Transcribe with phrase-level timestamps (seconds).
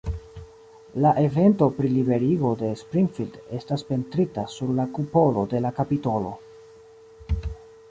[1.05, 6.35] La evento pri liberigo de Springfield estas pentrita sur la kupolo de la kapitolo.